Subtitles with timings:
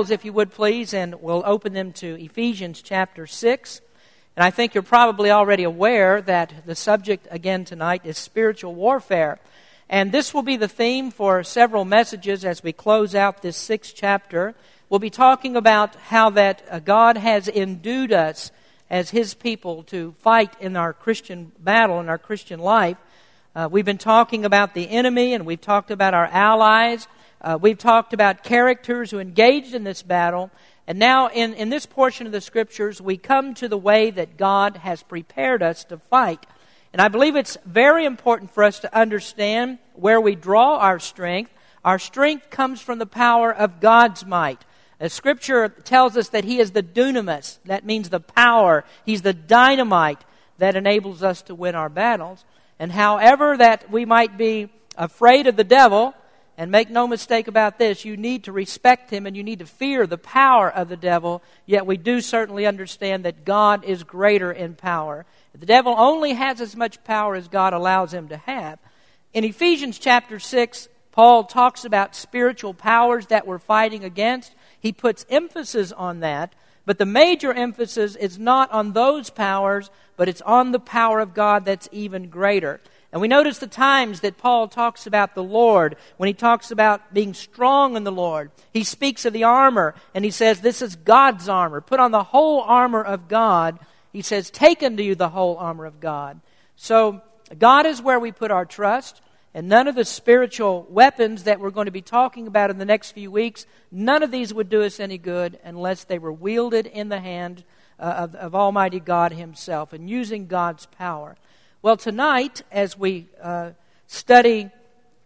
[0.00, 3.82] Bibles, if you would please, and we'll open them to Ephesians chapter 6.
[4.34, 9.38] And I think you're probably already aware that the subject again tonight is spiritual warfare.
[9.90, 13.92] And this will be the theme for several messages as we close out this sixth
[13.94, 14.54] chapter.
[14.88, 18.52] We'll be talking about how that uh, God has endued us
[18.88, 22.96] as His people to fight in our Christian battle, in our Christian life.
[23.54, 27.06] Uh, we've been talking about the enemy and we've talked about our allies.
[27.42, 30.50] Uh, we've talked about characters who engaged in this battle.
[30.86, 34.36] And now, in, in this portion of the scriptures, we come to the way that
[34.36, 36.44] God has prepared us to fight.
[36.92, 41.52] And I believe it's very important for us to understand where we draw our strength.
[41.84, 44.64] Our strength comes from the power of God's might.
[44.98, 47.58] The scripture tells us that He is the dunamis.
[47.64, 48.84] That means the power.
[49.06, 50.22] He's the dynamite
[50.58, 52.44] that enables us to win our battles.
[52.78, 56.14] And however that we might be afraid of the devil,
[56.60, 59.66] and make no mistake about this, you need to respect him and you need to
[59.66, 64.52] fear the power of the devil, yet we do certainly understand that God is greater
[64.52, 65.24] in power.
[65.58, 68.78] The devil only has as much power as God allows him to have.
[69.32, 74.54] In Ephesians chapter 6, Paul talks about spiritual powers that we're fighting against.
[74.78, 80.28] He puts emphasis on that, but the major emphasis is not on those powers, but
[80.28, 82.82] it's on the power of God that's even greater.
[83.12, 87.12] And we notice the times that Paul talks about the Lord, when he talks about
[87.12, 88.52] being strong in the Lord.
[88.72, 91.80] He speaks of the armor, and he says, This is God's armor.
[91.80, 93.80] Put on the whole armor of God.
[94.12, 96.40] He says, Take unto you the whole armor of God.
[96.76, 97.20] So,
[97.58, 99.20] God is where we put our trust,
[99.54, 102.84] and none of the spiritual weapons that we're going to be talking about in the
[102.84, 106.86] next few weeks, none of these would do us any good unless they were wielded
[106.86, 107.64] in the hand
[107.98, 111.36] uh, of, of Almighty God Himself and using God's power.
[111.82, 113.70] Well, tonight, as we uh,
[114.06, 114.68] study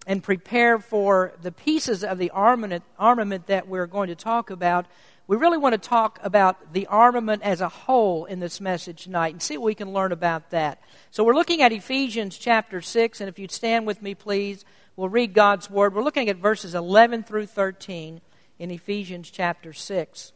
[0.06, 4.86] and prepare for the pieces of the armament, armament that we're going to talk about,
[5.26, 9.32] we really want to talk about the armament as a whole in this message tonight
[9.32, 10.80] and see what we can learn about that.
[11.10, 14.64] So we're looking at Ephesians chapter 6, and if you'd stand with me, please,
[14.94, 15.92] we'll read God's Word.
[15.92, 18.20] We're looking at verses 11 through 13
[18.60, 20.32] in Ephesians chapter 6.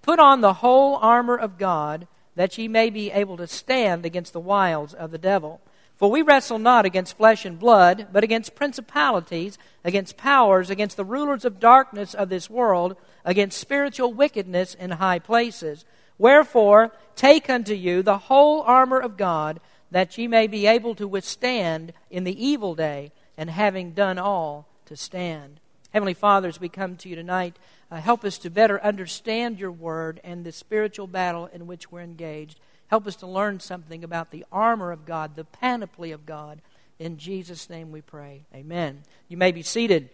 [0.00, 2.06] Put on the whole armor of God
[2.40, 5.60] that ye may be able to stand against the wiles of the devil.
[5.96, 11.04] For we wrestle not against flesh and blood, but against principalities, against powers, against the
[11.04, 12.96] rulers of darkness of this world,
[13.26, 15.84] against spiritual wickedness in high places.
[16.16, 21.06] Wherefore, take unto you the whole armor of God, that ye may be able to
[21.06, 25.60] withstand in the evil day, and having done all, to stand.
[25.90, 27.58] Heavenly Father, as we come to you tonight,
[27.90, 32.00] uh, help us to better understand your word and the spiritual battle in which we're
[32.00, 32.60] engaged.
[32.86, 36.60] Help us to learn something about the armor of God, the panoply of God.
[36.98, 38.42] In Jesus' name we pray.
[38.54, 39.02] Amen.
[39.28, 40.10] You may be seated.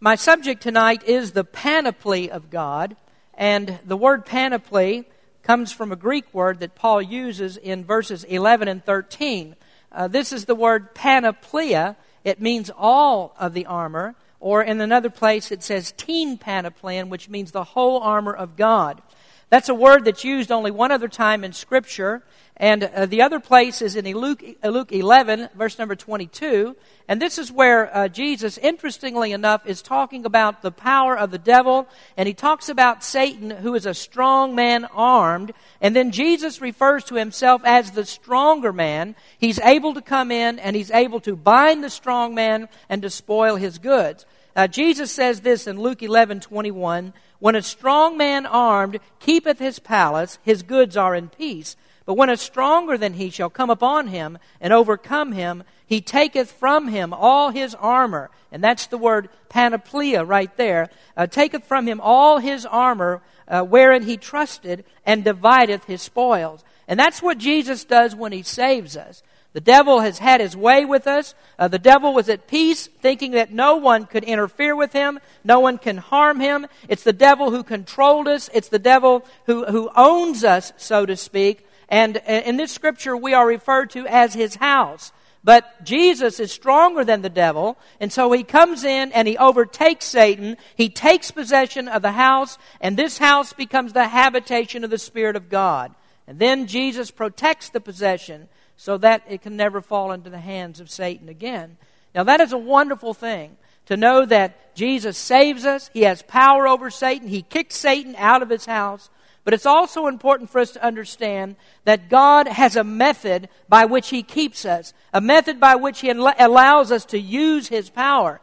[0.00, 2.96] My subject tonight is the panoply of God,
[3.34, 5.04] and the word panoply
[5.42, 9.56] comes from a Greek word that Paul uses in verses 11 and 13.
[9.92, 11.96] Uh, this is the word panoplia.
[12.24, 14.14] It means all of the armor.
[14.40, 19.02] Or in another place, it says teen panoplan, which means the whole armor of God.
[19.50, 22.22] That's a word that's used only one other time in Scripture.
[22.56, 26.76] And uh, the other place is in Luke, Luke 11, verse number 22.
[27.08, 31.38] And this is where uh, Jesus, interestingly enough, is talking about the power of the
[31.38, 31.88] devil.
[32.16, 35.52] And he talks about Satan, who is a strong man armed.
[35.80, 39.16] And then Jesus refers to himself as the stronger man.
[39.38, 43.10] He's able to come in and he's able to bind the strong man and to
[43.10, 44.26] spoil his goods.
[44.54, 47.12] Uh, Jesus says this in Luke 11, 21.
[47.40, 51.76] When a strong man armed keepeth his palace, his goods are in peace.
[52.06, 56.50] But when a stronger than he shall come upon him and overcome him, he taketh
[56.52, 58.30] from him all his armor.
[58.52, 60.90] And that's the word panoplia right there.
[61.16, 66.64] Uh, taketh from him all his armor uh, wherein he trusted and divideth his spoils.
[66.86, 69.22] And that's what Jesus does when he saves us.
[69.52, 71.34] The devil has had his way with us.
[71.58, 75.58] Uh, the devil was at peace, thinking that no one could interfere with him, no
[75.58, 76.66] one can harm him.
[76.88, 81.16] It's the devil who controlled us, it's the devil who, who owns us, so to
[81.16, 81.66] speak.
[81.88, 85.10] And uh, in this scripture, we are referred to as his house.
[85.42, 90.04] But Jesus is stronger than the devil, and so he comes in and he overtakes
[90.04, 90.58] Satan.
[90.76, 95.36] He takes possession of the house, and this house becomes the habitation of the Spirit
[95.36, 95.94] of God.
[96.26, 98.48] And then Jesus protects the possession
[98.80, 101.76] so that it can never fall into the hands of Satan again.
[102.14, 105.90] Now, that is a wonderful thing to know that Jesus saves us.
[105.92, 107.28] He has power over Satan.
[107.28, 109.10] He kicked Satan out of his house.
[109.44, 114.08] But it's also important for us to understand that God has a method by which
[114.08, 118.40] He keeps us, a method by which He allows us to use His power.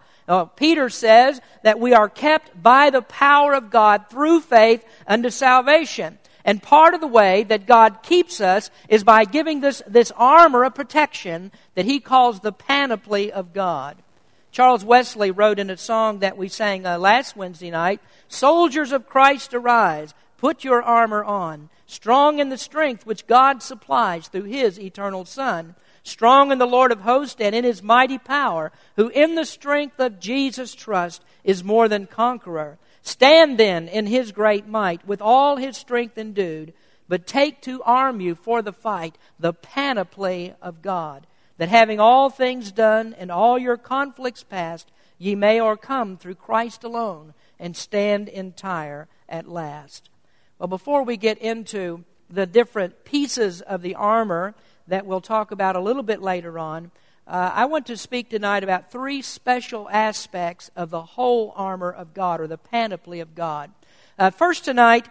[0.56, 6.19] Peter says that we are kept by the power of God through faith unto salvation.
[6.48, 10.64] And part of the way that God keeps us is by giving this, this armor
[10.64, 13.98] of protection that he calls the panoply of God.
[14.50, 18.00] Charles Wesley wrote in a song that we sang uh, last Wednesday night
[18.30, 24.30] Soldiers of Christ, arise, put your armor on, strong in the strength which God supplies
[24.30, 25.76] through his eternal Son
[26.08, 30.00] strong in the Lord of hosts and in his mighty power, who in the strength
[30.00, 32.78] of Jesus trust is more than conqueror.
[33.07, 36.74] Stand then in his great might, with all his strength endued,
[37.07, 41.25] but take to arm you for the fight the panoply of God,
[41.57, 46.83] that having all things done and all your conflicts past, ye may o'ercome through Christ
[46.83, 50.10] alone and stand entire at last.
[50.60, 54.53] Well, before we get into the different pieces of the armor,
[54.86, 56.92] that we'll talk about a little bit later on.
[57.27, 62.13] Uh, I want to speak tonight about three special aspects of the whole armor of
[62.13, 63.69] God or the panoply of God.
[64.18, 65.09] Uh, first, tonight,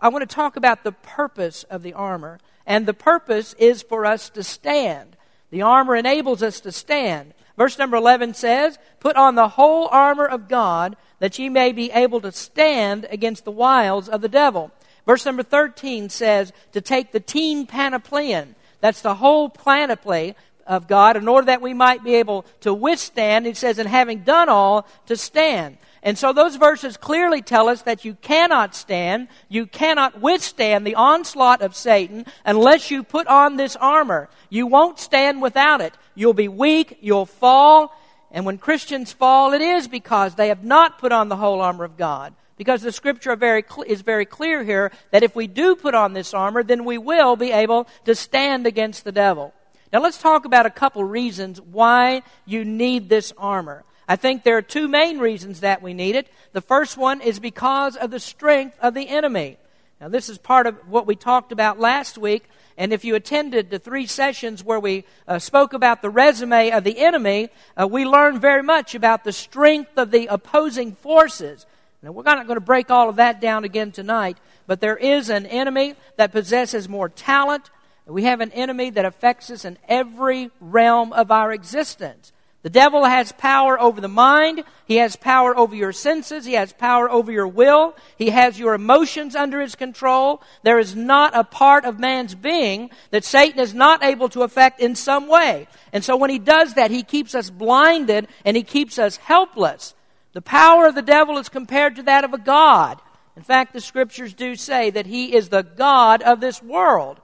[0.00, 2.40] I want to talk about the purpose of the armor.
[2.64, 5.18] And the purpose is for us to stand.
[5.50, 7.34] The armor enables us to stand.
[7.58, 11.90] Verse number 11 says, Put on the whole armor of God that ye may be
[11.90, 14.70] able to stand against the wiles of the devil.
[15.04, 20.36] Verse number 13 says, To take the teen panopleon that's the whole panoply
[20.68, 23.46] of God in order that we might be able to withstand.
[23.46, 25.78] It says, and having done all, to stand.
[26.02, 30.94] And so those verses clearly tell us that you cannot stand, you cannot withstand the
[30.94, 34.28] onslaught of Satan unless you put on this armor.
[34.48, 35.94] You won't stand without it.
[36.14, 37.92] You'll be weak, you'll fall,
[38.30, 41.84] and when Christians fall, it is because they have not put on the whole armor
[41.84, 42.34] of God.
[42.56, 46.12] Because the scripture very cl- is very clear here that if we do put on
[46.12, 49.54] this armor, then we will be able to stand against the devil.
[49.92, 53.84] Now let's talk about a couple reasons why you need this armor.
[54.06, 56.28] I think there are two main reasons that we need it.
[56.52, 59.58] The first one is because of the strength of the enemy.
[60.00, 62.44] Now, this is part of what we talked about last week.
[62.76, 66.84] And if you attended the three sessions where we uh, spoke about the resume of
[66.84, 71.66] the enemy, uh, we learned very much about the strength of the opposing forces.
[72.02, 74.38] Now, we're not going to break all of that down again tonight,
[74.68, 77.68] but there is an enemy that possesses more talent.
[78.08, 82.32] We have an enemy that affects us in every realm of our existence.
[82.62, 84.64] The devil has power over the mind.
[84.86, 86.44] He has power over your senses.
[86.44, 87.94] He has power over your will.
[88.16, 90.42] He has your emotions under his control.
[90.64, 94.80] There is not a part of man's being that Satan is not able to affect
[94.80, 95.68] in some way.
[95.92, 99.94] And so when he does that, he keeps us blinded and he keeps us helpless.
[100.32, 103.00] The power of the devil is compared to that of a God.
[103.36, 107.20] In fact, the scriptures do say that he is the God of this world.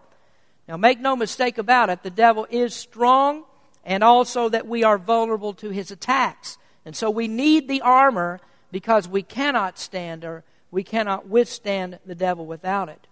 [0.66, 3.44] Now, make no mistake about it, the devil is strong
[3.84, 6.56] and also that we are vulnerable to his attacks.
[6.84, 8.40] And so we need the armor
[8.72, 13.06] because we cannot stand or we cannot withstand the devil without it.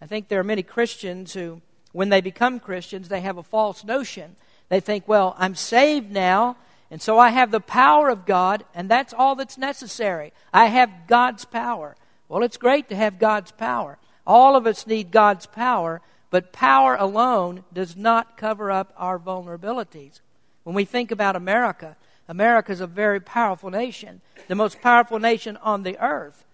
[0.00, 1.62] I think there are many Christians who,
[1.92, 4.36] when they become Christians, they have a false notion.
[4.68, 6.56] They think, well, I'm saved now,
[6.90, 10.32] and so I have the power of God, and that's all that's necessary.
[10.52, 11.96] I have God's power.
[12.28, 13.98] Well, it's great to have God's power.
[14.26, 16.00] All of us need God's power,
[16.34, 20.18] but power alone does not cover up our vulnerabilities.
[20.64, 21.96] When we think about America,
[22.26, 26.44] America is a very powerful nation, the most powerful nation on the earth.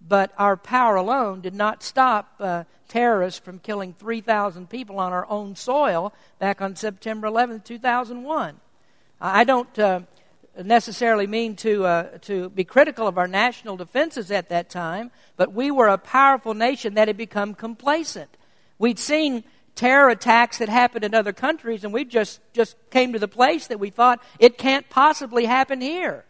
[0.00, 5.26] But our power alone did not stop uh, terrorists from killing 3,000 people on our
[5.28, 8.60] own soil back on September 11, 2001.
[9.20, 10.02] I don't uh,
[10.62, 15.52] necessarily mean to, uh, to be critical of our national defenses at that time, but
[15.52, 18.30] we were a powerful nation that had become complacent.
[18.78, 23.18] We'd seen terror attacks that happened in other countries, and we just, just came to
[23.18, 26.24] the place that we thought it can't possibly happen here.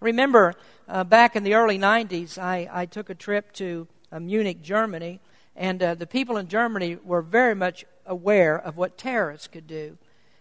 [0.00, 0.54] Remember,
[0.88, 5.20] uh, back in the early 90s, I, I took a trip to uh, Munich, Germany,
[5.56, 9.98] and uh, the people in Germany were very much aware of what terrorists could do.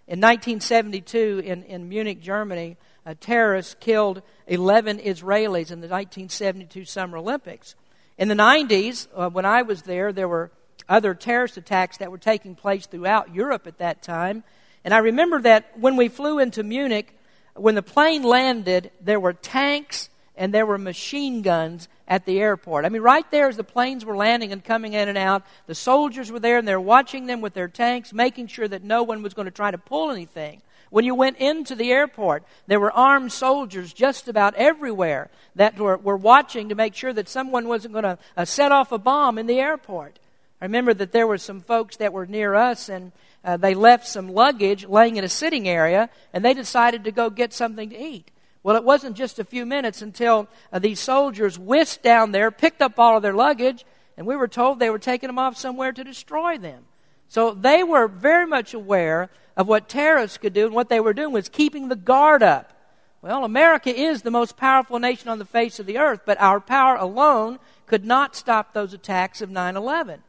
[0.08, 7.18] In 1972, in, in Munich, Germany, a terrorist killed 11 Israelis in the 1972 Summer
[7.18, 7.76] Olympics.
[8.18, 10.52] In the 90s, uh, when I was there, there were
[10.90, 14.44] other terrorist attacks that were taking place throughout Europe at that time.
[14.84, 17.14] And I remember that when we flew into Munich,
[17.56, 22.86] when the plane landed, there were tanks and there were machine guns at the airport.
[22.86, 25.76] I mean, right there as the planes were landing and coming in and out, the
[25.76, 29.24] soldiers were there and they're watching them with their tanks, making sure that no one
[29.24, 30.62] was going to try to pull anything.
[30.90, 35.98] When you went into the airport, there were armed soldiers just about everywhere that were,
[35.98, 39.38] were watching to make sure that someone wasn't going to uh, set off a bomb
[39.38, 40.18] in the airport.
[40.62, 43.12] I remember that there were some folks that were near us and
[43.44, 47.30] uh, they left some luggage laying in a sitting area and they decided to go
[47.30, 48.32] get something to eat.
[48.64, 52.82] Well, it wasn't just a few minutes until uh, these soldiers whisked down there, picked
[52.82, 53.86] up all of their luggage,
[54.18, 56.84] and we were told they were taking them off somewhere to destroy them.
[57.30, 61.14] So they were very much aware of what terrorists could do, and what they were
[61.14, 62.74] doing was keeping the guard up.
[63.22, 66.60] Well, America is the most powerful nation on the face of the earth, but our
[66.60, 70.22] power alone could not stop those attacks of 9 11.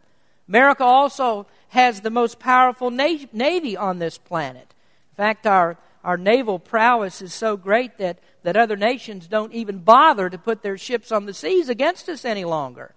[0.48, 4.74] America also has the most powerful navy on this planet.
[5.12, 9.78] In fact, our, our naval prowess is so great that, that other nations don't even
[9.78, 12.94] bother to put their ships on the seas against us any longer.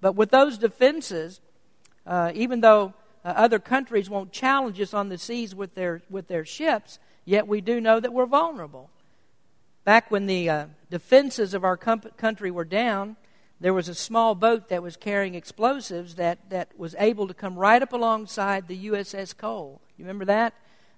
[0.00, 1.40] But with those defenses,
[2.06, 2.92] uh, even though
[3.24, 7.46] uh, other countries won't challenge us on the seas with their, with their ships, yet
[7.48, 8.90] we do know that we're vulnerable.
[9.84, 13.16] Back when the uh, defenses of our country were down,
[13.62, 17.56] there was a small boat that was carrying explosives that, that was able to come
[17.56, 19.80] right up alongside the USS Cole.
[19.96, 20.52] You remember that?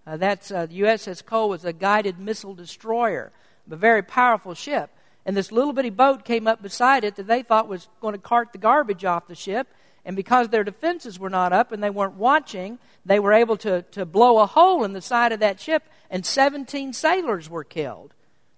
[0.06, 3.32] Uh, that's uh, the USS Cole was a guided missile destroyer,
[3.70, 4.88] a very powerful ship.
[5.26, 8.18] And this little bitty boat came up beside it that they thought was going to
[8.18, 9.68] cart the garbage off the ship.
[10.06, 13.82] And because their defenses were not up and they weren't watching, they were able to,
[13.92, 18.14] to blow a hole in the side of that ship, and 17 sailors were killed.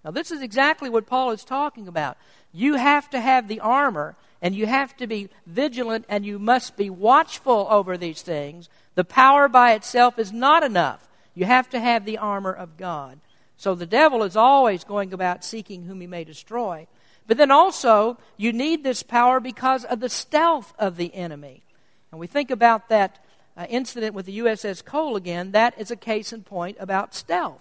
[0.07, 2.17] Now, this is exactly what Paul is talking about.
[2.53, 6.77] You have to have the armor, and you have to be vigilant, and you must
[6.77, 8.69] be watchful over these things.
[8.95, 11.09] The power by itself is not enough.
[11.35, 13.19] You have to have the armor of God.
[13.57, 16.87] So the devil is always going about seeking whom he may destroy.
[17.27, 21.65] But then also, you need this power because of the stealth of the enemy.
[22.13, 23.19] And we think about that
[23.57, 25.51] uh, incident with the USS Cole again.
[25.51, 27.61] That is a case in point about stealth.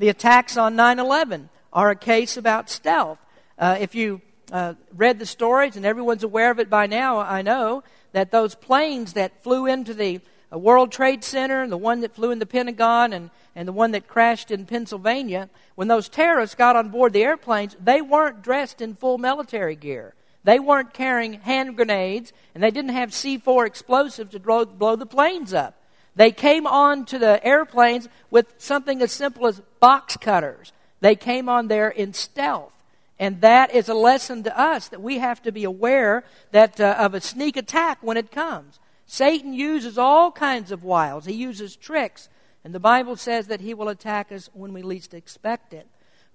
[0.00, 3.18] The attacks on 9 11 are a case about stealth.
[3.58, 4.20] Uh, if you
[4.52, 8.54] uh, read the stories, and everyone's aware of it by now, I know, that those
[8.54, 10.20] planes that flew into the
[10.52, 13.72] uh, World Trade Center, and the one that flew in the Pentagon, and, and the
[13.72, 18.42] one that crashed in Pennsylvania, when those terrorists got on board the airplanes, they weren't
[18.42, 20.14] dressed in full military gear.
[20.44, 25.06] They weren't carrying hand grenades, and they didn't have C4 explosives to blow, blow the
[25.06, 25.74] planes up.
[26.14, 30.72] They came on to the airplanes with something as simple as box cutters.
[31.04, 32.72] They came on there in stealth.
[33.18, 36.96] And that is a lesson to us that we have to be aware that uh,
[36.98, 38.80] of a sneak attack when it comes.
[39.04, 41.26] Satan uses all kinds of wiles.
[41.26, 42.30] He uses tricks,
[42.64, 45.86] and the Bible says that he will attack us when we least expect it.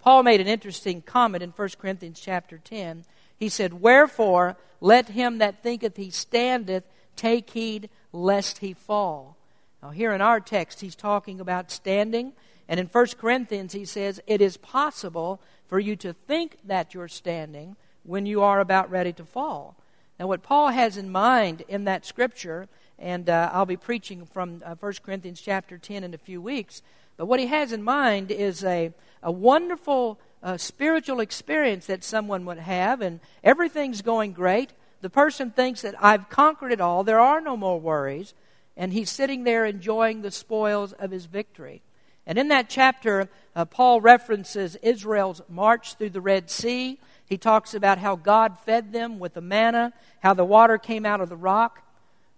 [0.03, 3.05] Paul made an interesting comment in 1 Corinthians chapter 10.
[3.39, 6.83] He said, "Wherefore let him that thinketh he standeth
[7.15, 9.35] take heed lest he fall."
[9.81, 12.33] Now here in our text he's talking about standing,
[12.69, 17.07] and in 1 Corinthians he says it is possible for you to think that you're
[17.07, 19.75] standing when you are about ready to fall.
[20.19, 24.61] Now, what Paul has in mind in that scripture, and uh, I'll be preaching from
[24.63, 26.81] uh, 1 Corinthians chapter 10 in a few weeks,
[27.17, 32.45] but what he has in mind is a, a wonderful uh, spiritual experience that someone
[32.45, 34.71] would have, and everything's going great.
[35.01, 38.33] The person thinks that I've conquered it all, there are no more worries,
[38.77, 41.81] and he's sitting there enjoying the spoils of his victory.
[42.29, 46.99] And in that chapter, uh, Paul references Israel's march through the Red Sea.
[47.25, 51.21] He talks about how God fed them with the manna, how the water came out
[51.21, 51.81] of the rock.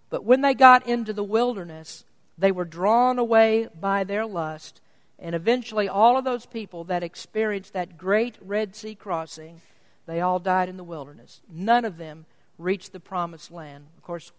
[0.08, 2.06] But when they got into the wilderness,
[2.38, 4.80] they were drawn away by their lust.
[5.18, 9.60] And eventually, all of those people that experienced that great Red Sea crossing,
[10.06, 11.42] they all died in the wilderness.
[11.50, 12.24] None of them
[12.56, 13.88] reached the promised land.
[13.98, 14.32] Of course,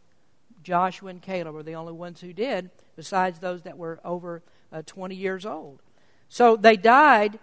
[0.63, 4.41] Joshua and Caleb were the only ones who did, besides those that were over
[4.73, 5.81] uh, 20 years old.
[6.27, 7.39] So they died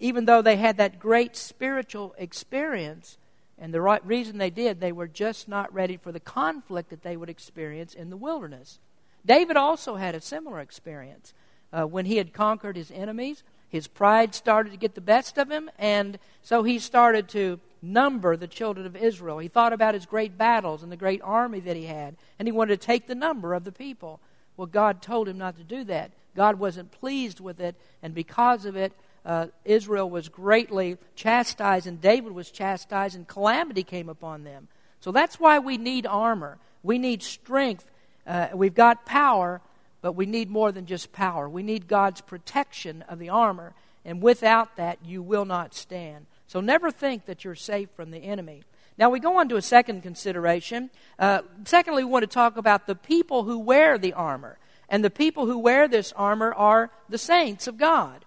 [0.00, 3.18] even though they had that great spiritual experience.
[3.58, 7.02] And the right reason they did, they were just not ready for the conflict that
[7.02, 8.78] they would experience in the wilderness.
[9.26, 11.34] David also had a similar experience.
[11.72, 15.50] Uh, when he had conquered his enemies, his pride started to get the best of
[15.50, 19.38] him, and so he started to number the children of Israel.
[19.38, 22.52] He thought about his great battles and the great army that he had, and he
[22.52, 24.20] wanted to take the number of the people.
[24.56, 26.12] Well, God told him not to do that.
[26.38, 28.92] God wasn't pleased with it, and because of it,
[29.26, 34.68] uh, Israel was greatly chastised, and David was chastised, and calamity came upon them.
[35.00, 36.58] So that's why we need armor.
[36.84, 37.90] We need strength.
[38.24, 39.60] Uh, we've got power,
[40.00, 41.48] but we need more than just power.
[41.48, 46.26] We need God's protection of the armor, and without that, you will not stand.
[46.46, 48.62] So never think that you're safe from the enemy.
[48.96, 50.90] Now we go on to a second consideration.
[51.18, 54.56] Uh, secondly, we want to talk about the people who wear the armor.
[54.88, 58.24] And the people who wear this armor are the saints of God.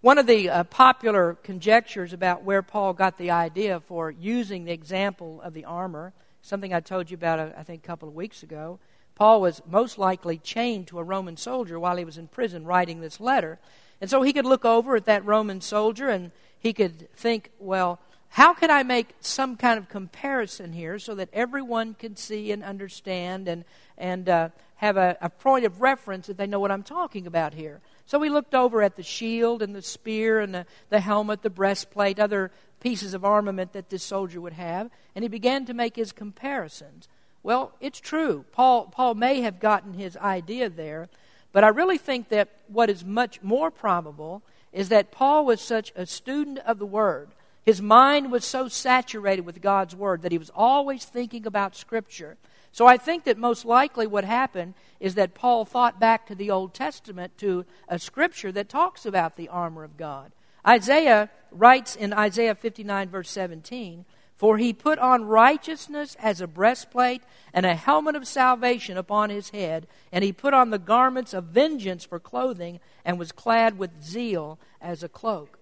[0.00, 4.72] One of the uh, popular conjectures about where Paul got the idea for using the
[4.72, 8.14] example of the armor, something I told you about, uh, I think, a couple of
[8.14, 8.78] weeks ago.
[9.16, 13.00] Paul was most likely chained to a Roman soldier while he was in prison writing
[13.00, 13.58] this letter.
[14.00, 17.98] And so he could look over at that Roman soldier and he could think, well,
[18.28, 22.62] how can I make some kind of comparison here so that everyone can see and
[22.62, 23.64] understand and,
[23.96, 27.54] and uh, have a, a point of reference that they know what I'm talking about
[27.54, 27.80] here?
[28.06, 31.50] So he looked over at the shield and the spear and the, the helmet, the
[31.50, 35.96] breastplate, other pieces of armament that this soldier would have, and he began to make
[35.96, 37.08] his comparisons.
[37.42, 38.44] Well, it's true.
[38.52, 41.08] Paul, Paul may have gotten his idea there,
[41.52, 44.42] but I really think that what is much more probable
[44.72, 47.28] is that Paul was such a student of the Word.
[47.64, 52.36] His mind was so saturated with God's Word that he was always thinking about Scripture.
[52.78, 56.52] So I think that most likely what happened is that Paul thought back to the
[56.52, 60.30] Old Testament to a Scripture that talks about the armor of God.
[60.64, 64.04] Isaiah writes in Isaiah 59, verse 17,
[64.36, 69.50] For he put on righteousness as a breastplate and a helmet of salvation upon his
[69.50, 74.04] head, and he put on the garments of vengeance for clothing, and was clad with
[74.04, 75.57] zeal as a cloak.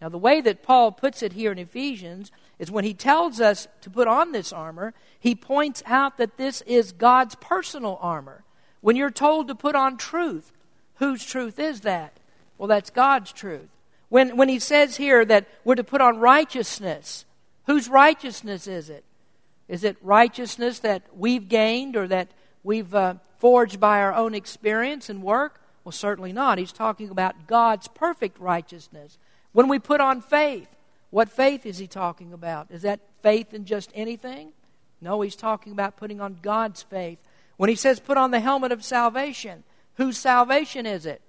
[0.00, 3.66] Now, the way that Paul puts it here in Ephesians is when he tells us
[3.80, 8.44] to put on this armor, he points out that this is God's personal armor.
[8.82, 10.52] When you're told to put on truth,
[10.96, 12.18] whose truth is that?
[12.58, 13.68] Well, that's God's truth.
[14.08, 17.24] When, when he says here that we're to put on righteousness,
[17.66, 19.04] whose righteousness is it?
[19.68, 22.28] Is it righteousness that we've gained or that
[22.62, 25.60] we've uh, forged by our own experience and work?
[25.84, 26.58] Well, certainly not.
[26.58, 29.18] He's talking about God's perfect righteousness.
[29.56, 30.68] When we put on faith,
[31.08, 32.70] what faith is he talking about?
[32.70, 34.52] Is that faith in just anything?
[35.00, 37.18] No, he's talking about putting on God's faith.
[37.56, 41.22] When he says put on the helmet of salvation, whose salvation is it?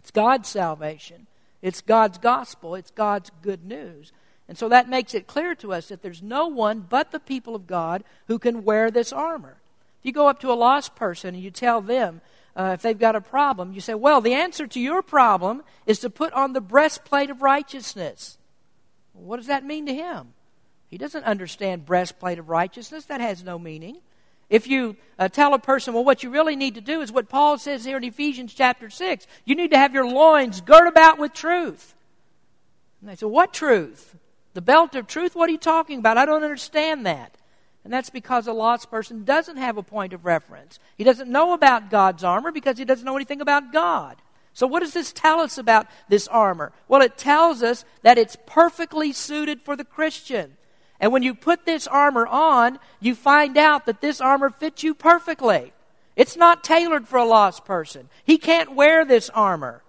[0.00, 1.28] It's God's salvation.
[1.62, 4.10] It's God's gospel, it's God's good news.
[4.48, 7.54] And so that makes it clear to us that there's no one but the people
[7.54, 9.58] of God who can wear this armor.
[10.00, 12.22] If you go up to a lost person and you tell them
[12.56, 16.00] uh, if they've got a problem, you say, Well, the answer to your problem is
[16.00, 18.38] to put on the breastplate of righteousness.
[19.12, 20.32] what does that mean to him?
[20.88, 23.04] He doesn't understand breastplate of righteousness.
[23.06, 23.98] That has no meaning.
[24.48, 27.28] If you uh, tell a person, well, what you really need to do is what
[27.28, 31.18] Paul says here in Ephesians chapter 6 you need to have your loins girt about
[31.18, 31.94] with truth.
[33.00, 34.16] And they say, What truth?
[34.54, 35.36] The belt of truth?
[35.36, 36.16] What are you talking about?
[36.16, 37.36] I don't understand that.
[37.86, 40.80] And that's because a lost person doesn't have a point of reference.
[40.98, 44.16] He doesn't know about God's armor because he doesn't know anything about God.
[44.54, 46.72] So, what does this tell us about this armor?
[46.88, 50.56] Well, it tells us that it's perfectly suited for the Christian.
[50.98, 54.92] And when you put this armor on, you find out that this armor fits you
[54.92, 55.72] perfectly.
[56.16, 58.08] It's not tailored for a lost person.
[58.24, 59.84] He can't wear this armor.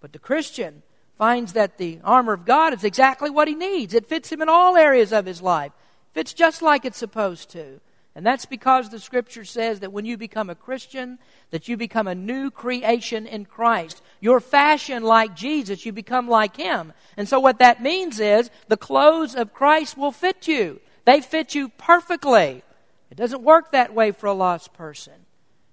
[0.00, 0.84] But the Christian
[1.18, 3.92] finds that the armor of God is exactly what he needs.
[3.92, 5.72] It fits him in all areas of his life.
[6.10, 7.80] It fits just like it's supposed to.
[8.14, 11.18] And that's because the scripture says that when you become a Christian,
[11.50, 14.02] that you become a new creation in Christ.
[14.18, 16.92] You're fashioned like Jesus, you become like him.
[17.16, 20.80] And so what that means is the clothes of Christ will fit you.
[21.04, 22.62] They fit you perfectly.
[23.10, 25.14] It doesn't work that way for a lost person.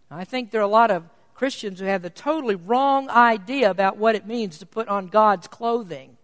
[0.09, 3.97] I think there are a lot of Christians who have the totally wrong idea about
[3.97, 6.16] what it means to put on God's clothing.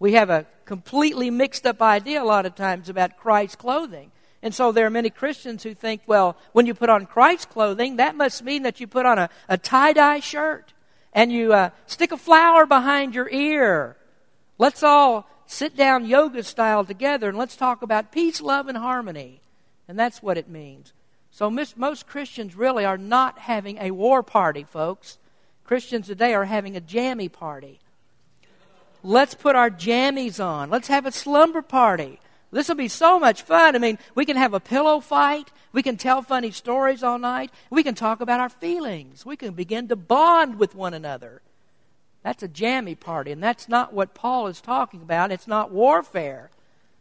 [0.00, 4.10] We have a completely mixed up idea a lot of times about Christ's clothing.
[4.42, 7.96] And so there are many Christians who think, well, when you put on Christ's clothing,
[7.96, 10.72] that must mean that you put on a, a tie dye shirt
[11.12, 13.96] and you uh, stick a flower behind your ear.
[14.56, 19.42] Let's all sit down yoga style together and let's talk about peace, love, and harmony.
[19.86, 20.94] And that's what it means.
[21.30, 25.18] So most Christians really are not having a war party, folks.
[25.64, 27.80] Christians today are having a jammy party.
[29.02, 30.70] Let's put our jammies on.
[30.70, 32.20] Let's have a slumber party.
[32.52, 33.76] This will be so much fun.
[33.76, 35.50] I mean, we can have a pillow fight.
[35.72, 37.50] We can tell funny stories all night.
[37.70, 39.24] We can talk about our feelings.
[39.24, 41.42] We can begin to bond with one another.
[42.22, 45.32] That's a jammy party, and that's not what Paul is talking about.
[45.32, 46.50] It's not warfare.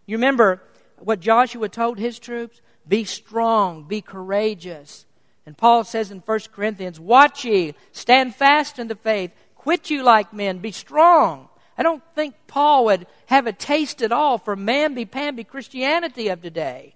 [0.05, 0.61] You remember
[0.97, 2.61] what Joshua told his troops?
[2.87, 5.05] Be strong, be courageous.
[5.45, 10.03] And Paul says in 1 Corinthians, Watch ye, stand fast in the faith, quit you
[10.03, 11.48] like men, be strong.
[11.79, 16.93] I don't think Paul would have a taste at all for mamby-pamby Christianity of today.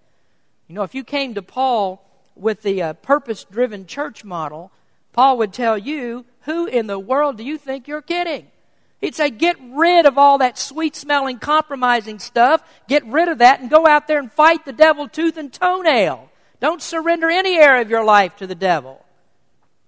[0.67, 4.73] You know, if you came to Paul with the uh, purpose driven church model,
[5.13, 8.47] Paul would tell you, Who in the world do you think you're kidding?
[8.99, 12.61] He'd say, Get rid of all that sweet smelling, compromising stuff.
[12.89, 16.29] Get rid of that and go out there and fight the devil tooth and toenail.
[16.59, 19.05] Don't surrender any area of your life to the devil.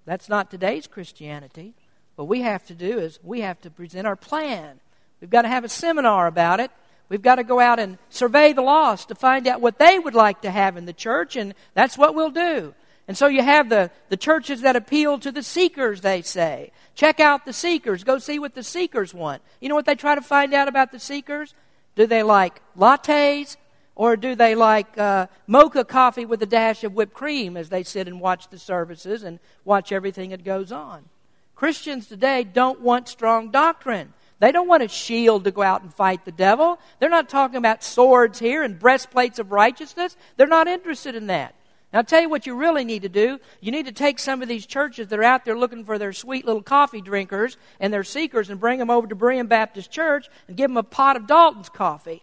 [0.06, 1.74] That's not today's Christianity.
[2.14, 4.80] What we have to do is we have to present our plan.
[5.20, 6.70] We've got to have a seminar about it.
[7.08, 10.14] We've got to go out and survey the lost to find out what they would
[10.14, 12.74] like to have in the church, and that's what we'll do.
[13.08, 16.72] And so you have the, the churches that appeal to the seekers, they say.
[16.96, 18.02] Check out the seekers.
[18.02, 19.42] Go see what the seekers want.
[19.60, 21.54] You know what they try to find out about the seekers?
[21.94, 23.56] Do they like lattes?
[23.94, 27.82] Or do they like uh, mocha coffee with a dash of whipped cream as they
[27.82, 31.06] sit and watch the services and watch everything that goes on?
[31.54, 34.12] Christians today don't want strong doctrine.
[34.38, 36.78] They don't want a shield to go out and fight the devil.
[36.98, 40.16] They're not talking about swords here and breastplates of righteousness.
[40.36, 41.54] They're not interested in that.
[41.92, 43.38] Now, I'll tell you what you really need to do.
[43.60, 46.12] You need to take some of these churches that are out there looking for their
[46.12, 50.28] sweet little coffee drinkers and their seekers and bring them over to Berean Baptist Church
[50.48, 52.22] and give them a pot of Dalton's coffee.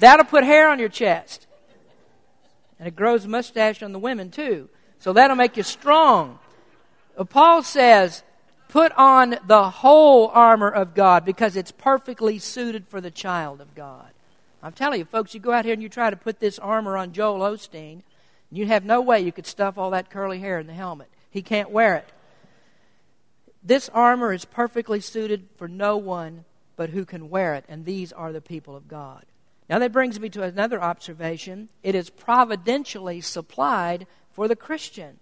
[0.00, 1.46] That'll put hair on your chest.
[2.78, 4.68] And it grows mustache on the women, too.
[4.98, 6.38] So that'll make you strong.
[7.16, 8.22] But Paul says,
[8.68, 13.74] put on the whole armor of God because it's perfectly suited for the child of
[13.74, 14.10] God.
[14.62, 16.96] I'm telling you, folks, you go out here and you try to put this armor
[16.96, 18.02] on Joel Osteen,
[18.50, 21.08] you have no way you could stuff all that curly hair in the helmet.
[21.30, 22.08] He can't wear it.
[23.62, 26.44] This armor is perfectly suited for no one
[26.76, 29.24] but who can wear it, and these are the people of God.
[29.68, 31.68] Now, that brings me to another observation.
[31.82, 35.18] It is providentially supplied for the Christian.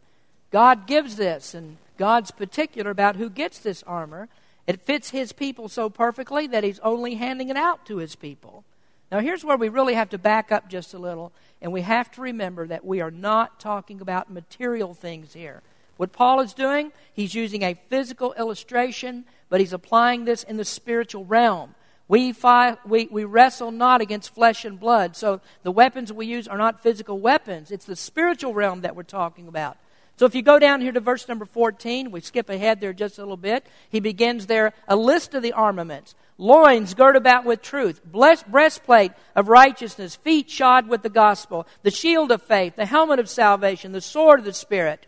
[0.53, 4.29] God gives this, and God's particular about who gets this armor.
[4.67, 8.65] It fits His people so perfectly that He's only handing it out to His people.
[9.11, 11.33] Now, here's where we really have to back up just a little,
[11.63, 15.63] and we have to remember that we are not talking about material things here.
[15.97, 20.65] What Paul is doing, he's using a physical illustration, but he's applying this in the
[20.65, 21.75] spiritual realm.
[22.09, 25.17] We, fi- we, we wrestle not against flesh and blood.
[25.17, 27.71] So the weapons we use are not physical weapons.
[27.71, 29.77] It's the spiritual realm that we're talking about.
[30.17, 33.19] So if you go down here to verse number 14, we skip ahead there just
[33.19, 33.67] a little bit.
[33.91, 39.49] He begins there a list of the armaments loins girt about with truth, breastplate of
[39.49, 44.03] righteousness, feet shod with the gospel, the shield of faith, the helmet of salvation, the
[44.03, 45.07] sword of the Spirit.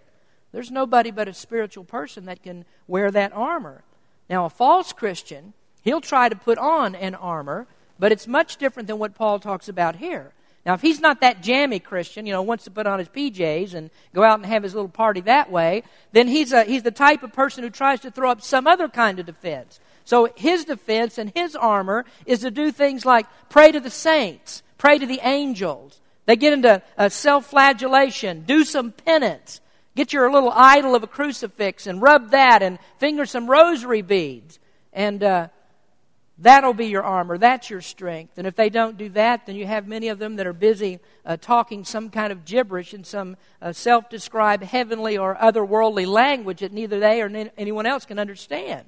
[0.53, 3.85] There's nobody but a spiritual person that can wear that armor.
[4.31, 5.53] Now, a false Christian
[5.88, 7.66] He'll try to put on an armor,
[7.99, 10.33] but it's much different than what Paul talks about here.
[10.68, 13.72] Now, if he's not that jammy Christian, you know, wants to put on his PJs
[13.72, 16.90] and go out and have his little party that way, then he's, a, he's the
[16.90, 19.81] type of person who tries to throw up some other kind of defense.
[20.04, 24.62] So his defense and his armor is to do things like pray to the saints,
[24.76, 26.02] pray to the angels.
[26.26, 29.62] They get into uh, self flagellation, do some penance,
[29.96, 34.59] get your little idol of a crucifix and rub that and finger some rosary beads.
[34.92, 35.48] And uh,
[36.40, 37.37] That'll be your armor.
[37.37, 38.38] That's your strength.
[38.38, 41.01] And if they don't do that, then you have many of them that are busy
[41.27, 46.61] uh, talking some kind of gibberish in some uh, self described heavenly or otherworldly language
[46.61, 48.87] that neither they or anyone else can understand.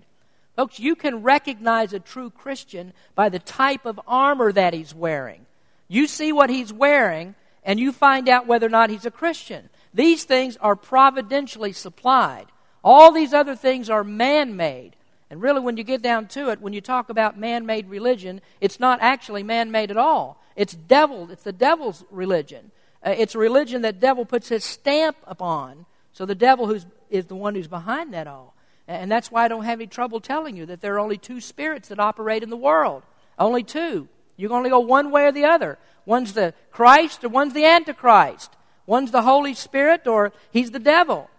[0.54, 5.46] Folks, you can recognize a true Christian by the type of armor that he's wearing.
[5.88, 7.34] You see what he's wearing,
[7.64, 9.70] and you find out whether or not he's a Christian.
[9.92, 12.46] These things are providentially supplied.
[12.84, 14.94] All these other things are man made.
[15.30, 18.40] And really, when you get down to it, when you talk about man made religion,
[18.60, 20.42] it's not actually man made at all.
[20.56, 22.72] It's devil, it's the devil's religion.
[23.06, 25.86] Uh, it's a religion that devil puts his stamp upon.
[26.12, 28.54] So the devil who's, is the one who's behind that all.
[28.88, 31.40] And that's why I don't have any trouble telling you that there are only two
[31.40, 33.04] spirits that operate in the world.
[33.38, 34.08] Only two.
[34.36, 35.78] You can only go one way or the other.
[36.04, 38.50] One's the Christ or one's the Antichrist.
[38.86, 41.30] One's the Holy Spirit or he's the devil.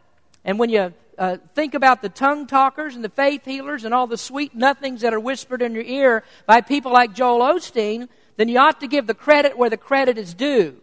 [0.46, 4.08] And when you uh, think about the tongue talkers and the faith healers and all
[4.08, 8.50] the sweet nothings that are whispered in your ear by people like Joel Osteen, then
[8.50, 10.78] you ought to give the credit where the credit is due.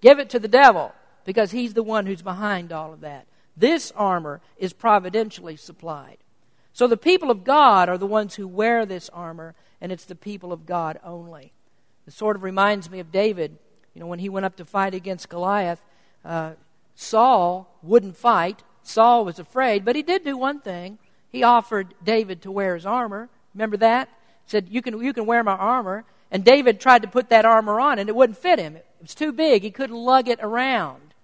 [0.00, 0.92] Give it to the devil
[1.24, 3.26] because he's the one who's behind all of that.
[3.56, 6.18] This armor is providentially supplied.
[6.72, 10.14] So the people of God are the ones who wear this armor, and it's the
[10.14, 11.52] people of God only.
[12.06, 13.58] It sort of reminds me of David.
[13.94, 15.82] You know, when he went up to fight against Goliath,
[16.24, 16.52] uh,
[16.94, 18.62] Saul wouldn't fight.
[18.82, 20.98] Saul was afraid, but he did do one thing.
[21.30, 23.28] He offered David to wear his armor.
[23.54, 24.08] Remember that?
[24.44, 26.04] He said, you can, you can wear my armor.
[26.30, 28.76] And David tried to put that armor on, and it wouldn't fit him.
[28.76, 29.62] It was too big.
[29.62, 31.14] He couldn't lug it around.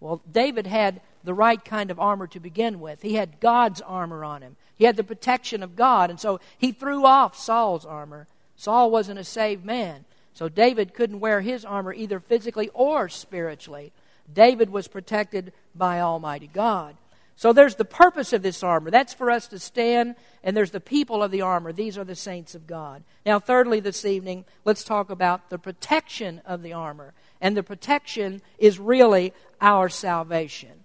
[0.00, 3.02] Well, David had the right kind of armor to begin with.
[3.02, 4.56] He had God's armor on him.
[4.76, 6.10] He had the protection of God.
[6.10, 8.26] And so he threw off Saul's armor.
[8.56, 10.04] Saul wasn't a saved man.
[10.34, 13.92] So David couldn't wear his armor either physically or spiritually.
[14.32, 16.96] David was protected by Almighty God.
[17.36, 18.90] So there's the purpose of this armor.
[18.90, 21.72] That's for us to stand, and there's the people of the armor.
[21.72, 23.02] These are the saints of God.
[23.26, 27.12] Now, thirdly, this evening, let's talk about the protection of the armor.
[27.40, 30.84] And the protection is really our salvation.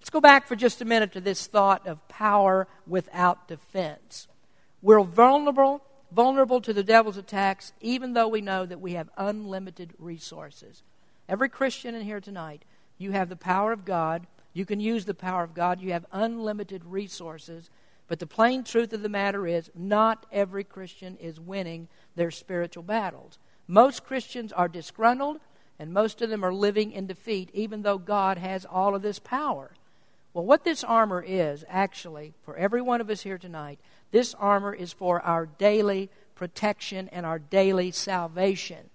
[0.00, 4.28] Let's go back for just a minute to this thought of power without defense.
[4.82, 9.94] We're vulnerable, vulnerable to the devil's attacks, even though we know that we have unlimited
[9.98, 10.82] resources.
[11.28, 12.64] Every Christian in here tonight
[12.96, 14.26] you have the power of God.
[14.52, 15.80] You can use the power of God.
[15.80, 17.70] You have unlimited resources.
[18.08, 22.82] But the plain truth of the matter is, not every Christian is winning their spiritual
[22.82, 23.38] battles.
[23.66, 25.40] Most Christians are disgruntled,
[25.78, 29.18] and most of them are living in defeat, even though God has all of this
[29.18, 29.72] power.
[30.32, 33.78] Well, what this armor is, actually, for every one of us here tonight,
[34.10, 38.88] this armor is for our daily protection and our daily salvation.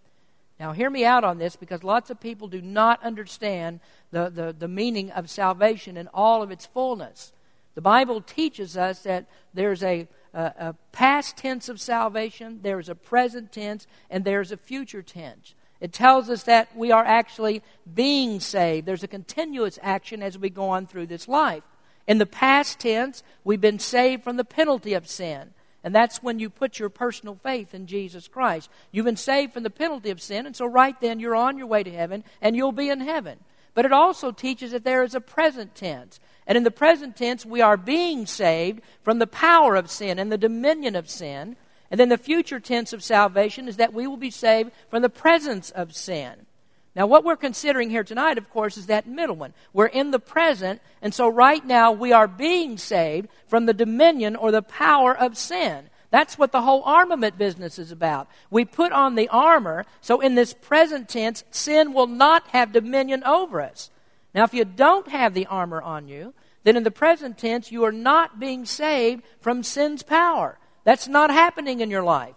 [0.63, 4.55] Now, hear me out on this because lots of people do not understand the, the,
[4.57, 7.33] the meaning of salvation in all of its fullness.
[7.75, 12.95] The Bible teaches us that there's a, a, a past tense of salvation, there's a
[12.95, 15.53] present tense, and there's a future tense.
[15.81, 17.61] It tells us that we are actually
[17.93, 18.87] being saved.
[18.87, 21.63] There's a continuous action as we go on through this life.
[22.07, 25.49] In the past tense, we've been saved from the penalty of sin.
[25.83, 28.69] And that's when you put your personal faith in Jesus Christ.
[28.91, 31.67] You've been saved from the penalty of sin, and so right then you're on your
[31.67, 33.39] way to heaven and you'll be in heaven.
[33.73, 36.19] But it also teaches that there is a present tense.
[36.45, 40.31] And in the present tense, we are being saved from the power of sin and
[40.31, 41.55] the dominion of sin.
[41.89, 45.09] And then the future tense of salvation is that we will be saved from the
[45.09, 46.45] presence of sin.
[46.95, 49.53] Now, what we're considering here tonight, of course, is that middle one.
[49.73, 54.35] We're in the present, and so right now we are being saved from the dominion
[54.35, 55.89] or the power of sin.
[56.11, 58.27] That's what the whole armament business is about.
[58.51, 63.23] We put on the armor, so in this present tense, sin will not have dominion
[63.23, 63.89] over us.
[64.35, 67.83] Now, if you don't have the armor on you, then in the present tense, you
[67.85, 70.59] are not being saved from sin's power.
[70.83, 72.35] That's not happening in your life.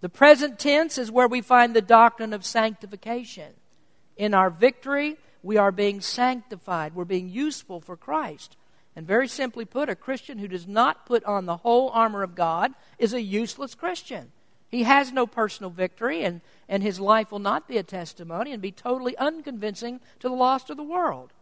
[0.00, 3.54] The present tense is where we find the doctrine of sanctification.
[4.18, 6.94] In our victory, we are being sanctified.
[6.94, 8.56] We're being useful for Christ.
[8.96, 12.34] And very simply put, a Christian who does not put on the whole armor of
[12.34, 14.32] God is a useless Christian.
[14.68, 18.60] He has no personal victory, and, and his life will not be a testimony and
[18.60, 21.32] be totally unconvincing to the lost of the world.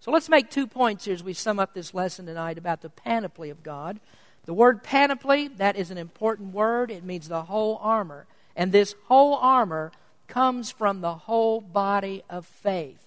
[0.00, 2.90] So let's make two points here as we sum up this lesson tonight about the
[2.90, 4.00] panoply of God.
[4.46, 6.90] The word panoply, that is an important word.
[6.90, 8.26] It means the whole armor.
[8.54, 9.92] And this whole armor
[10.28, 13.04] comes from the whole body of faith.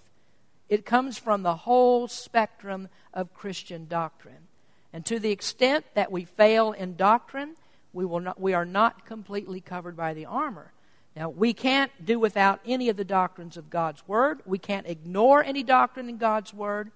[0.67, 4.47] It comes from the whole spectrum of Christian doctrine.
[4.93, 7.55] And to the extent that we fail in doctrine,
[7.93, 10.71] we, will not, we are not completely covered by the armor.
[11.15, 14.41] Now, we can't do without any of the doctrines of God's Word.
[14.45, 16.91] We can't ignore any doctrine in God's Word.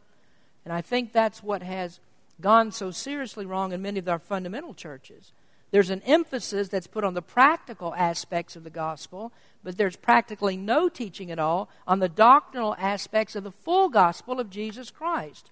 [0.66, 2.00] And I think that's what has
[2.40, 5.32] gone so seriously wrong in many of our fundamental churches.
[5.74, 9.34] There's an emphasis that's put on the practical aspects of the gospel,
[9.64, 14.40] but there's practically no teaching at all on the doctrinal aspects of the full gospel
[14.40, 15.50] of Jesus Christ.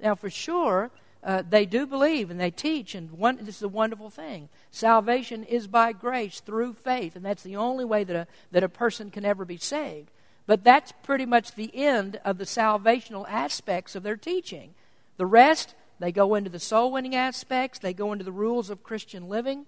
[0.00, 0.90] Now, for sure,
[1.22, 4.48] uh, they do believe and they teach, and one, this is a wonderful thing.
[4.70, 8.70] Salvation is by grace through faith, and that's the only way that a, that a
[8.70, 10.08] person can ever be saved.
[10.46, 14.72] But that's pretty much the end of the salvational aspects of their teaching.
[15.18, 18.82] The rest they go into the soul winning aspects, they go into the rules of
[18.82, 19.66] Christian living.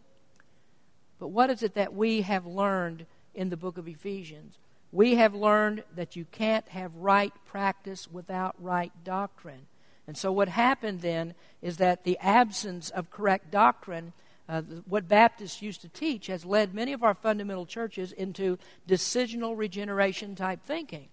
[1.18, 4.56] But what is it that we have learned in the book of Ephesians?
[4.92, 9.66] We have learned that you can't have right practice without right doctrine.
[10.06, 14.12] And so, what happened then is that the absence of correct doctrine,
[14.48, 19.56] uh, what Baptists used to teach, has led many of our fundamental churches into decisional
[19.56, 21.08] regeneration type thinking.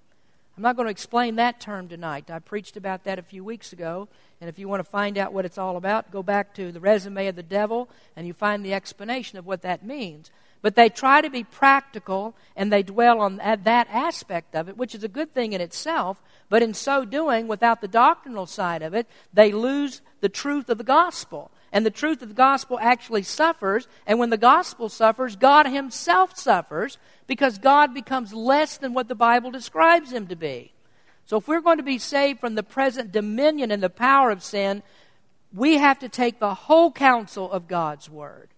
[0.57, 2.31] I'm not going to explain that term tonight.
[2.31, 4.07] I preached about that a few weeks ago.
[4.41, 6.79] And if you want to find out what it's all about, go back to the
[6.79, 10.31] resume of the devil and you find the explanation of what that means.
[10.63, 14.95] But they try to be practical and they dwell on that aspect of it, which
[14.95, 16.23] is a good thing in itself.
[16.49, 20.79] But in so doing, without the doctrinal side of it, they lose the truth of
[20.79, 21.51] the gospel.
[21.71, 23.87] And the truth of the gospel actually suffers.
[24.05, 29.15] And when the gospel suffers, God Himself suffers because God becomes less than what the
[29.15, 30.71] Bible describes Him to be.
[31.25, 34.41] So if we're going to be saved from the present dominion and the power of
[34.41, 34.81] sin,
[35.53, 38.49] we have to take the whole counsel of God's Word.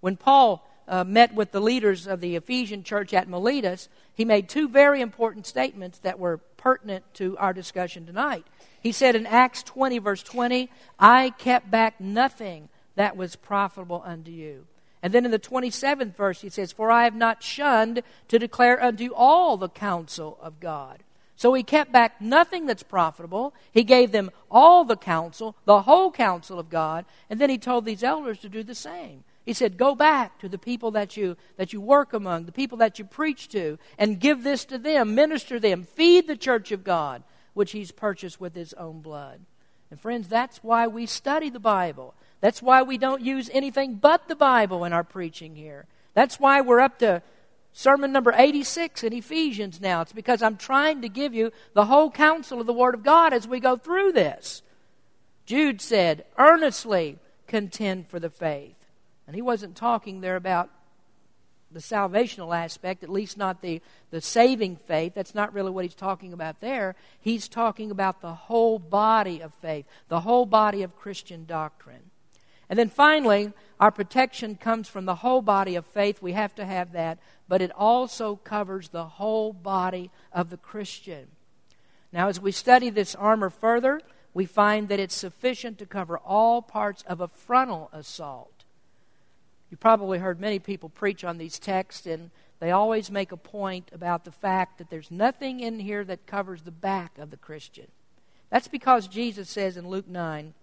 [0.00, 4.48] When Paul uh, met with the leaders of the Ephesian church at Miletus, he made
[4.48, 8.46] two very important statements that were pertinent to our discussion tonight.
[8.86, 14.30] He said in Acts 20, verse 20, I kept back nothing that was profitable unto
[14.30, 14.68] you.
[15.02, 18.80] And then in the 27th verse, he says, For I have not shunned to declare
[18.80, 21.02] unto all the counsel of God.
[21.34, 23.54] So he kept back nothing that's profitable.
[23.72, 27.86] He gave them all the counsel, the whole counsel of God, and then he told
[27.86, 29.24] these elders to do the same.
[29.44, 32.78] He said, Go back to the people that you, that you work among, the people
[32.78, 36.84] that you preach to, and give this to them, minister them, feed the church of
[36.84, 37.24] God
[37.56, 39.40] which he's purchased with his own blood.
[39.90, 42.12] And friends, that's why we study the Bible.
[42.42, 45.86] That's why we don't use anything but the Bible in our preaching here.
[46.12, 47.22] That's why we're up to
[47.72, 50.02] sermon number 86 in Ephesians now.
[50.02, 53.32] It's because I'm trying to give you the whole counsel of the Word of God
[53.32, 54.60] as we go through this.
[55.46, 58.76] Jude said, earnestly contend for the faith.
[59.26, 60.68] And he wasn't talking there about
[61.76, 65.12] the salvational aspect, at least not the, the saving faith.
[65.14, 66.96] That's not really what he's talking about there.
[67.20, 72.10] He's talking about the whole body of faith, the whole body of Christian doctrine.
[72.70, 76.22] And then finally, our protection comes from the whole body of faith.
[76.22, 77.18] We have to have that.
[77.46, 81.26] But it also covers the whole body of the Christian.
[82.10, 84.00] Now, as we study this armor further,
[84.32, 88.55] we find that it's sufficient to cover all parts of a frontal assault.
[89.70, 93.90] You probably heard many people preach on these texts, and they always make a point
[93.92, 97.88] about the fact that there's nothing in here that covers the back of the Christian.
[98.50, 100.54] That's because Jesus says in Luke 9,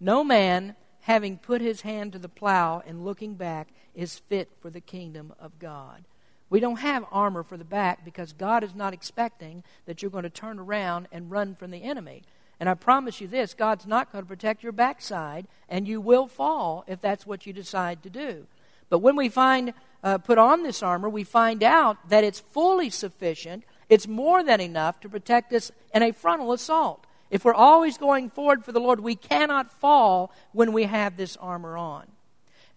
[0.00, 4.70] No man having put his hand to the plow and looking back, is fit for
[4.70, 6.04] the kingdom of God.
[6.48, 10.22] We don't have armor for the back because God is not expecting that you're going
[10.22, 12.22] to turn around and run from the enemy.
[12.62, 16.28] And I promise you this God's not going to protect your backside, and you will
[16.28, 18.46] fall if that's what you decide to do.
[18.88, 22.88] But when we find uh, put on this armor, we find out that it's fully
[22.88, 23.64] sufficient.
[23.88, 27.04] It's more than enough to protect us in a frontal assault.
[27.30, 31.36] If we're always going forward for the Lord, we cannot fall when we have this
[31.38, 32.06] armor on.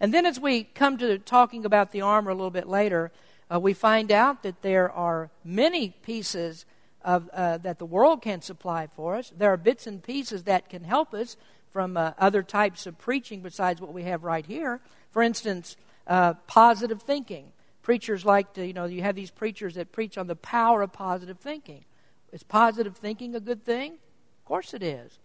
[0.00, 3.12] And then, as we come to talking about the armor a little bit later,
[3.48, 6.66] uh, we find out that there are many pieces
[7.06, 9.32] of, uh, that the world can supply for us.
[9.34, 11.36] There are bits and pieces that can help us
[11.70, 14.80] from uh, other types of preaching besides what we have right here.
[15.12, 17.52] For instance, uh, positive thinking.
[17.82, 20.92] Preachers like to, you know, you have these preachers that preach on the power of
[20.92, 21.84] positive thinking.
[22.32, 23.92] Is positive thinking a good thing?
[23.92, 25.20] Of course it is.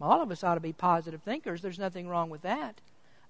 [0.00, 1.62] All of us ought to be positive thinkers.
[1.62, 2.80] There's nothing wrong with that.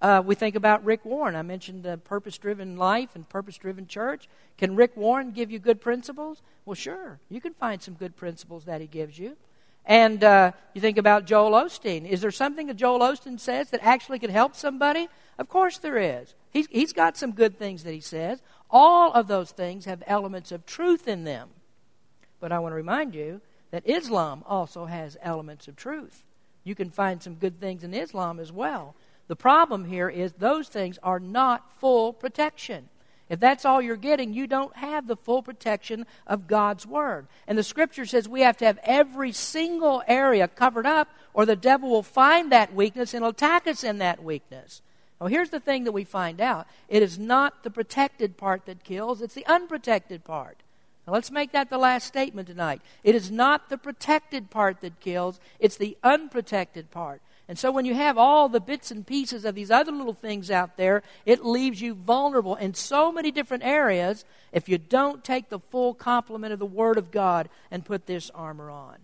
[0.03, 1.33] Uh, we think about Rick Warren.
[1.33, 4.27] I mentioned the purpose driven life and purpose driven church.
[4.57, 6.41] Can Rick Warren give you good principles?
[6.65, 7.19] Well, sure.
[7.29, 9.37] You can find some good principles that he gives you.
[9.85, 12.05] And uh, you think about Joel Osteen.
[12.05, 15.07] Is there something that Joel Osteen says that actually could help somebody?
[15.37, 16.35] Of course there is.
[16.51, 18.41] He's, he's got some good things that he says.
[18.69, 21.47] All of those things have elements of truth in them.
[22.41, 23.39] But I want to remind you
[23.71, 26.25] that Islam also has elements of truth.
[26.65, 28.95] You can find some good things in Islam as well.
[29.27, 32.89] The problem here is those things are not full protection.
[33.29, 37.27] If that's all you're getting, you don't have the full protection of God's Word.
[37.47, 41.55] And the Scripture says we have to have every single area covered up, or the
[41.55, 44.81] devil will find that weakness and attack us in that weakness.
[45.19, 48.83] Now, here's the thing that we find out it is not the protected part that
[48.83, 50.57] kills, it's the unprotected part.
[51.07, 52.81] Now let's make that the last statement tonight.
[53.03, 57.21] It is not the protected part that kills, it's the unprotected part.
[57.47, 60.49] And so when you have all the bits and pieces of these other little things
[60.49, 65.49] out there, it leaves you vulnerable in so many different areas if you don't take
[65.49, 68.95] the full complement of the Word of God and put this armor on.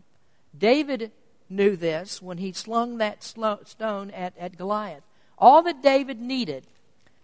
[0.58, 1.12] David
[1.50, 5.04] knew this when he slung that stone at, at Goliath.
[5.38, 6.66] All that David needed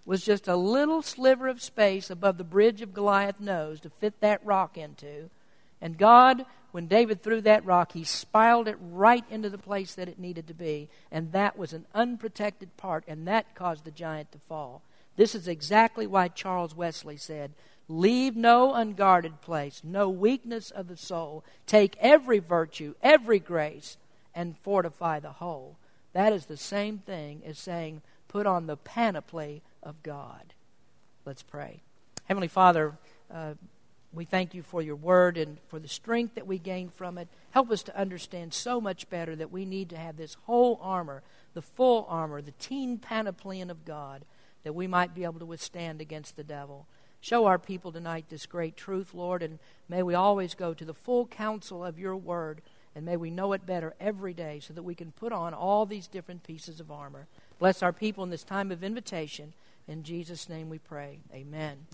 [0.06, 4.20] was just a little sliver of space above the bridge of Goliath's nose to fit
[4.20, 5.30] that rock into.
[5.82, 10.10] And God, when David threw that rock, he spiraled it right into the place that
[10.10, 10.90] it needed to be.
[11.12, 14.82] And that was an unprotected part, and that caused the giant to fall.
[15.16, 17.54] This is exactly why Charles Wesley said,
[17.88, 21.44] Leave no unguarded place, no weakness of the soul.
[21.68, 23.98] Take every virtue, every grace,
[24.34, 25.78] and fortify the whole.
[26.14, 30.54] That is the same thing as saying, Put on the panoply of God.
[31.26, 31.82] Let's pray.
[32.26, 32.98] Heavenly Father,
[33.34, 33.54] uh,
[34.16, 37.28] we thank you for your word and for the strength that we gain from it.
[37.52, 41.24] Help us to understand so much better that we need to have this whole armor,
[41.54, 44.26] the full armor, the teen panopleon of God,
[44.64, 46.88] that we might be able to withstand against the devil.
[47.22, 49.58] Show our people tonight this great truth, Lord, and
[49.90, 52.62] may we always go to the full counsel of your word,
[52.96, 55.86] and may we know it better every day so that we can put on all
[55.86, 57.28] these different pieces of armor.
[57.58, 59.54] Bless our people in this time of invitation.
[59.88, 61.20] In Jesus' name we pray.
[61.34, 61.88] Amen.